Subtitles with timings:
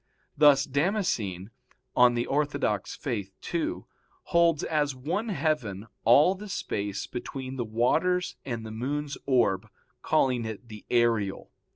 [0.35, 1.51] Thus Damascene
[1.95, 3.05] (De Fide Orth.
[3.05, 3.31] ii)
[4.23, 9.69] holds as one heaven all the space between the waters and the moon's orb,
[10.01, 11.51] calling it the aerial.